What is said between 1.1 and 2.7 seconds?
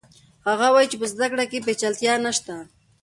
زده کړه کې پیچلتیا نشته.